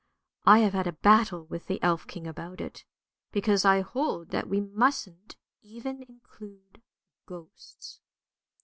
I 0.47 0.57
have 0.61 0.73
had 0.73 0.87
a 0.87 0.93
battle 0.93 1.45
with 1.45 1.67
the 1.67 1.79
elf 1.83 2.07
king 2.07 2.25
about 2.25 2.59
it; 2.59 2.85
because 3.31 3.65
I 3.65 3.81
hold 3.81 4.29
that 4.29 4.49
we 4.49 4.59
musn't 4.59 5.35
even 5.61 6.01
include 6.01 6.81
ghosts. 7.27 7.99